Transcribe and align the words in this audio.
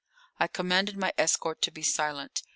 _]I 0.39 0.47
commanded 0.47 0.97
my 0.97 1.13
escort 1.15 1.61
to 1.61 1.69
be 1.69 1.83
silent. 1.83 2.41